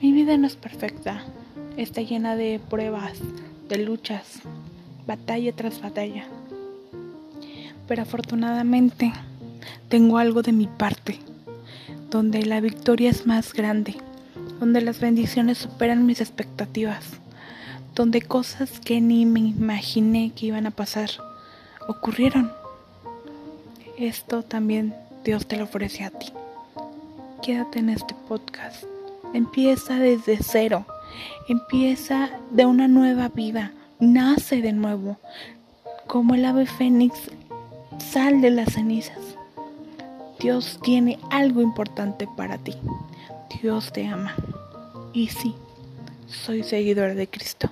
Mi 0.00 0.12
vida 0.12 0.34
no 0.38 0.46
es 0.46 0.56
perfecta, 0.56 1.22
está 1.76 2.00
llena 2.00 2.34
de 2.34 2.58
pruebas, 2.70 3.18
de 3.68 3.76
luchas, 3.76 4.40
batalla 5.06 5.52
tras 5.52 5.82
batalla. 5.82 6.24
Pero 7.86 8.00
afortunadamente 8.00 9.12
tengo 9.90 10.16
algo 10.16 10.40
de 10.40 10.52
mi 10.52 10.68
parte, 10.68 11.18
donde 12.08 12.46
la 12.46 12.62
victoria 12.62 13.10
es 13.10 13.26
más 13.26 13.52
grande, 13.52 13.94
donde 14.58 14.80
las 14.80 15.00
bendiciones 15.00 15.58
superan 15.58 16.06
mis 16.06 16.22
expectativas, 16.22 17.04
donde 17.94 18.22
cosas 18.22 18.80
que 18.80 19.02
ni 19.02 19.26
me 19.26 19.40
imaginé 19.40 20.32
que 20.34 20.46
iban 20.46 20.66
a 20.66 20.70
pasar 20.70 21.10
ocurrieron. 21.88 22.50
Esto 23.98 24.42
también 24.42 24.94
Dios 25.24 25.46
te 25.46 25.58
lo 25.58 25.64
ofrece 25.64 26.04
a 26.04 26.10
ti. 26.10 26.28
Quédate 27.42 27.80
en 27.80 27.90
este 27.90 28.14
podcast. 28.26 28.84
Empieza 29.32 29.98
desde 29.98 30.38
cero. 30.42 30.86
Empieza 31.48 32.30
de 32.50 32.66
una 32.66 32.88
nueva 32.88 33.28
vida. 33.28 33.72
Nace 33.98 34.60
de 34.60 34.72
nuevo. 34.72 35.18
Como 36.06 36.34
el 36.34 36.44
ave 36.44 36.66
fénix, 36.66 37.30
sal 37.98 38.40
de 38.40 38.50
las 38.50 38.72
cenizas. 38.72 39.18
Dios 40.40 40.78
tiene 40.82 41.18
algo 41.30 41.60
importante 41.60 42.26
para 42.36 42.58
ti. 42.58 42.74
Dios 43.62 43.92
te 43.92 44.06
ama. 44.06 44.34
Y 45.12 45.28
sí, 45.28 45.54
soy 46.26 46.62
seguidor 46.62 47.14
de 47.14 47.28
Cristo. 47.28 47.70